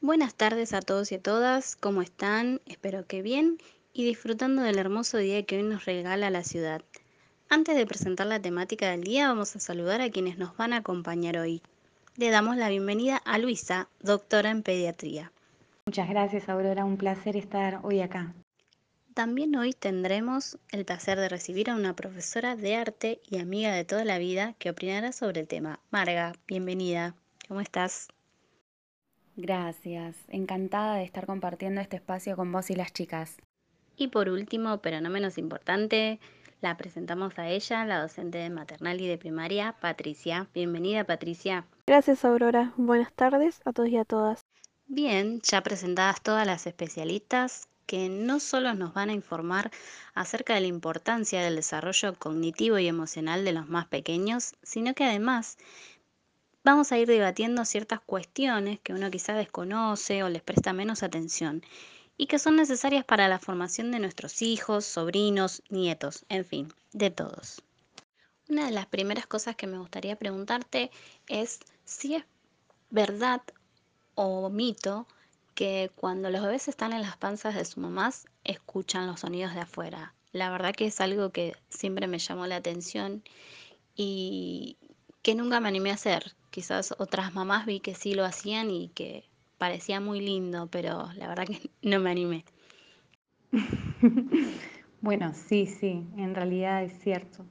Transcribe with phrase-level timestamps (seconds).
[0.00, 2.60] Buenas tardes a todos y a todas, ¿cómo están?
[2.66, 3.58] Espero que bien
[3.92, 6.82] y disfrutando del hermoso día que hoy nos regala la ciudad.
[7.48, 10.78] Antes de presentar la temática del día, vamos a saludar a quienes nos van a
[10.78, 11.60] acompañar hoy.
[12.16, 15.32] Le damos la bienvenida a Luisa, doctora en pediatría.
[15.86, 16.84] Muchas gracias, Aurora.
[16.84, 18.32] Un placer estar hoy acá.
[19.16, 23.86] También hoy tendremos el placer de recibir a una profesora de arte y amiga de
[23.86, 25.80] toda la vida que opinará sobre el tema.
[25.90, 27.14] Marga, bienvenida.
[27.48, 28.08] ¿Cómo estás?
[29.34, 30.16] Gracias.
[30.28, 33.38] Encantada de estar compartiendo este espacio con vos y las chicas.
[33.96, 36.20] Y por último, pero no menos importante,
[36.60, 40.46] la presentamos a ella, la docente de maternal y de primaria, Patricia.
[40.52, 41.64] Bienvenida, Patricia.
[41.86, 42.74] Gracias, Aurora.
[42.76, 44.42] Buenas tardes a todos y a todas.
[44.88, 49.70] Bien, ya presentadas todas las especialistas que no solo nos van a informar
[50.14, 55.04] acerca de la importancia del desarrollo cognitivo y emocional de los más pequeños, sino que
[55.04, 55.56] además
[56.64, 61.62] vamos a ir debatiendo ciertas cuestiones que uno quizá desconoce o les presta menos atención
[62.16, 67.10] y que son necesarias para la formación de nuestros hijos, sobrinos, nietos, en fin, de
[67.10, 67.62] todos.
[68.48, 70.90] Una de las primeras cosas que me gustaría preguntarte
[71.28, 72.24] es si es
[72.90, 73.42] verdad
[74.14, 75.06] o mito
[75.56, 79.62] que cuando los bebés están en las panzas de sus mamás escuchan los sonidos de
[79.62, 80.14] afuera.
[80.30, 83.24] La verdad que es algo que siempre me llamó la atención
[83.96, 84.76] y
[85.22, 86.34] que nunca me animé a hacer.
[86.50, 89.24] Quizás otras mamás vi que sí lo hacían y que
[89.58, 92.44] parecía muy lindo, pero la verdad que no me animé.
[95.00, 97.46] bueno, sí, sí, en realidad es cierto.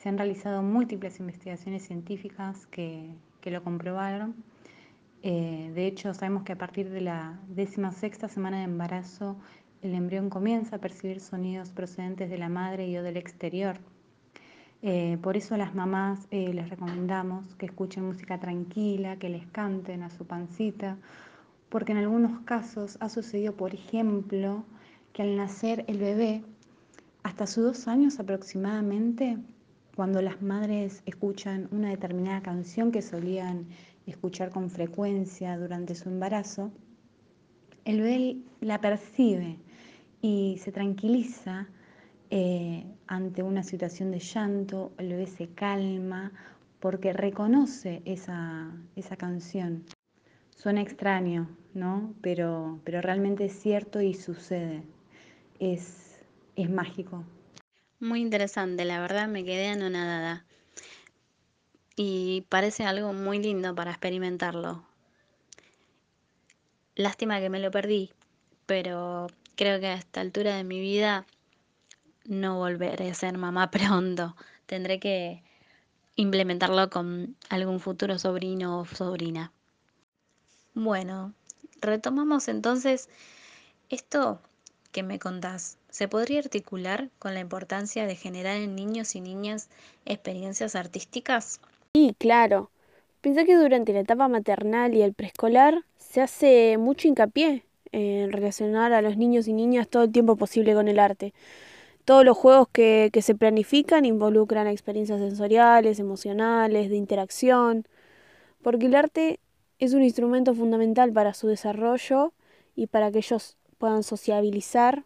[0.00, 3.10] Se han realizado múltiples investigaciones científicas que,
[3.44, 4.34] lo comprobaron.
[5.26, 9.38] Eh, de hecho, sabemos que a partir de la décima sexta semana de embarazo,
[9.80, 13.78] el embrión comienza a percibir sonidos procedentes de la madre y o del exterior.
[14.82, 19.46] Eh, por eso a las mamás eh, les recomendamos que escuchen música tranquila, que les
[19.46, 20.98] canten a su pancita
[21.70, 24.62] porque en algunos casos ha sucedido, por ejemplo,
[25.14, 26.44] que al nacer el bebé,
[27.22, 29.38] hasta sus dos años aproximadamente,
[29.96, 33.66] cuando las madres escuchan una determinada canción que solían
[34.06, 36.72] escuchar con frecuencia durante su embarazo,
[37.84, 39.58] el bebé la percibe
[40.22, 41.68] y se tranquiliza
[42.30, 46.32] eh, ante una situación de llanto, el bebé se calma
[46.80, 49.84] porque reconoce esa, esa canción.
[50.50, 52.14] Suena extraño, ¿no?
[52.22, 54.82] Pero, pero realmente es cierto y sucede.
[55.58, 56.20] Es,
[56.56, 57.24] es mágico.
[58.00, 60.46] Muy interesante, la verdad me quedé anonadada.
[61.96, 64.84] Y parece algo muy lindo para experimentarlo.
[66.96, 68.12] Lástima que me lo perdí,
[68.66, 71.26] pero creo que a esta altura de mi vida
[72.24, 74.36] no volveré a ser mamá pronto.
[74.66, 75.42] Tendré que
[76.16, 79.52] implementarlo con algún futuro sobrino o sobrina.
[80.74, 81.34] Bueno,
[81.80, 83.08] retomamos entonces
[83.90, 84.40] esto
[84.92, 85.78] que me contás.
[85.90, 89.68] ¿Se podría articular con la importancia de generar en niños y niñas
[90.04, 91.60] experiencias artísticas?
[91.96, 92.70] Sí, claro.
[93.20, 98.92] Pensé que durante la etapa maternal y el preescolar se hace mucho hincapié en relacionar
[98.92, 101.32] a los niños y niñas todo el tiempo posible con el arte.
[102.04, 107.86] Todos los juegos que, que se planifican involucran experiencias sensoriales, emocionales, de interacción,
[108.62, 109.40] porque el arte
[109.78, 112.32] es un instrumento fundamental para su desarrollo
[112.76, 115.04] y para que ellos puedan sociabilizar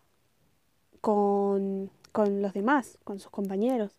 [1.02, 3.92] con, con los demás, con sus compañeros.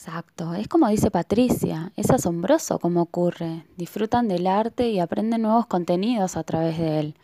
[0.00, 3.64] Exacto, es como dice Patricia, es asombroso cómo ocurre.
[3.76, 7.14] Disfrutan del arte y aprenden nuevos contenidos a través de él.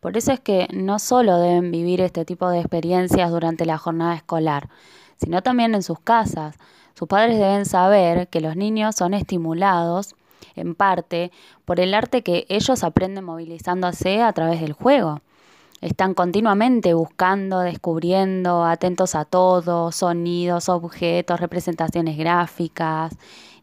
[0.00, 4.14] Por eso es que no solo deben vivir este tipo de experiencias durante la jornada
[4.14, 4.70] escolar,
[5.18, 6.56] sino también en sus casas.
[6.94, 10.14] Sus padres deben saber que los niños son estimulados
[10.56, 11.30] en parte
[11.66, 15.20] por el arte que ellos aprenden movilizándose a través del juego.
[15.84, 23.14] Están continuamente buscando, descubriendo, atentos a todo, sonidos, objetos, representaciones gráficas.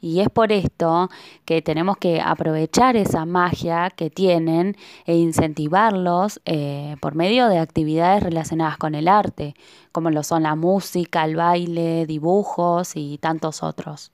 [0.01, 1.09] Y es por esto
[1.45, 4.77] que tenemos que aprovechar esa magia que tienen
[5.07, 9.55] e incentivarlos eh, por medio de actividades relacionadas con el arte,
[9.91, 14.11] como lo son la música, el baile, dibujos y tantos otros.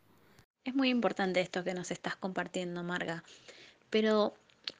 [0.64, 3.26] Es muy importante esto que nos estás compartiendo, Marga.
[3.90, 4.34] Pero,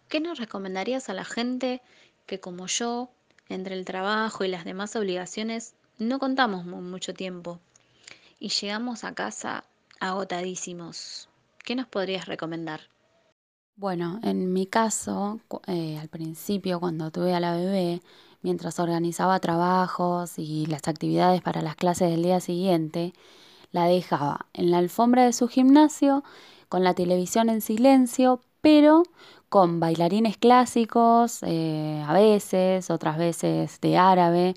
[0.08, 1.82] ¿qué nos recomendarías a la gente
[2.26, 3.10] que como yo,
[3.50, 7.60] entre el trabajo y las demás obligaciones, no contamos mucho tiempo
[8.40, 9.64] y llegamos a casa
[10.00, 11.30] agotadísimos?
[11.64, 12.82] ¿Qué nos podrías recomendar?
[13.76, 18.02] Bueno, en mi caso, eh, al principio cuando tuve a la bebé,
[18.42, 23.14] mientras organizaba trabajos y las actividades para las clases del día siguiente,
[23.72, 26.24] la dejaba en la alfombra de su gimnasio,
[26.70, 29.04] con la televisión en silencio, pero
[29.50, 34.56] con bailarines clásicos, eh, a veces, otras veces de árabe.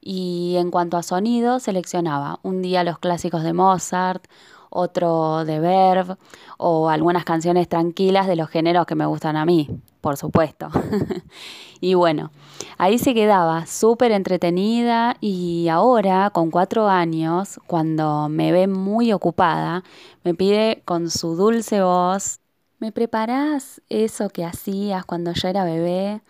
[0.00, 4.24] Y en cuanto a sonido, seleccionaba un día los clásicos de Mozart,
[4.70, 6.16] otro de Verve
[6.58, 9.68] o algunas canciones tranquilas de los géneros que me gustan a mí,
[10.00, 10.68] por supuesto.
[11.80, 12.30] y bueno,
[12.76, 19.84] ahí se quedaba súper entretenida y ahora, con cuatro años, cuando me ve muy ocupada,
[20.24, 22.40] me pide con su dulce voz,
[22.78, 26.22] ¿me preparás eso que hacías cuando yo era bebé?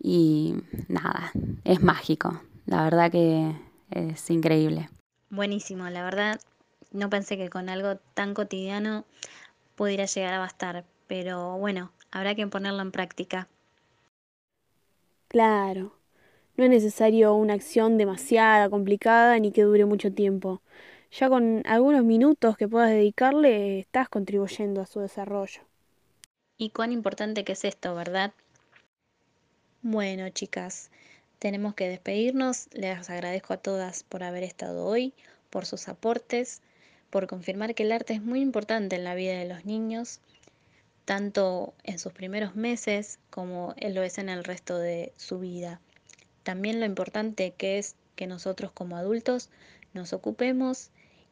[0.00, 0.54] Y
[0.88, 1.32] nada,
[1.64, 3.54] es mágico, la verdad que
[3.90, 4.90] es increíble.
[5.30, 6.38] Buenísimo, la verdad
[6.92, 9.06] no pensé que con algo tan cotidiano
[9.76, 13.48] pudiera llegar a bastar, pero bueno, habrá que ponerlo en práctica.
[15.28, 15.98] Claro,
[16.56, 20.62] no es necesario una acción demasiada complicada ni que dure mucho tiempo.
[21.12, 25.67] Ya con algunos minutos que puedas dedicarle estás contribuyendo a su desarrollo.
[26.58, 28.34] Y cuán importante que es esto, ¿verdad?
[29.80, 30.90] Bueno, chicas,
[31.38, 32.68] tenemos que despedirnos.
[32.72, 35.14] Les agradezco a todas por haber estado hoy,
[35.48, 36.60] por sus aportes
[37.10, 40.20] por confirmar que el arte es muy importante en la vida de los niños,
[41.04, 45.80] tanto en sus primeros meses como lo es en el resto de su vida.
[46.42, 49.48] También lo importante que es que nosotros como adultos
[49.94, 50.90] nos ocupemos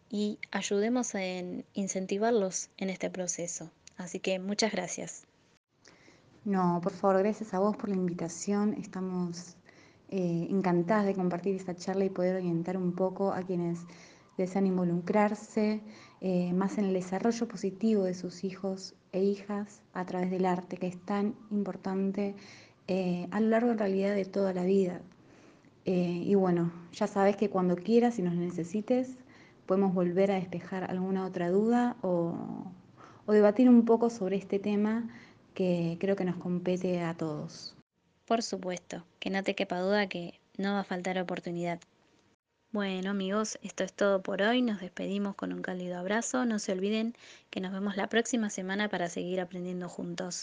[0.08, 3.70] y ayudemos en incentivarlos en este proceso.
[3.96, 5.26] Así que muchas gracias.
[6.44, 8.74] No, por favor, gracias a vos por la invitación.
[8.74, 9.56] Estamos
[10.10, 13.80] eh, encantadas de compartir esta charla y poder orientar un poco a quienes
[14.38, 15.80] desean involucrarse
[16.20, 20.76] eh, más en el desarrollo positivo de sus hijos e hijas a través del arte,
[20.76, 22.36] que es tan importante
[22.86, 25.00] eh, a lo largo en realidad de toda la vida.
[25.88, 29.18] Y bueno, ya sabes que cuando quieras y nos necesites,
[29.66, 32.72] podemos volver a despejar alguna otra duda o,
[33.26, 35.08] o debatir un poco sobre este tema
[35.54, 37.74] que creo que nos compete a todos.
[38.26, 41.80] Por supuesto, que no te quepa duda que no va a faltar oportunidad.
[42.72, 44.60] Bueno amigos, esto es todo por hoy.
[44.60, 46.44] Nos despedimos con un cálido abrazo.
[46.44, 47.14] No se olviden
[47.50, 50.42] que nos vemos la próxima semana para seguir aprendiendo juntos.